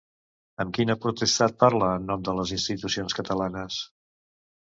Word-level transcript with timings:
Amb 0.63 0.71
quina 0.77 0.95
potestat 1.03 1.53
parla 1.63 1.89
en 1.97 2.07
nom 2.11 2.23
de 2.29 2.35
les 2.39 2.55
institucions 2.57 3.17
catalanes? 3.19 3.79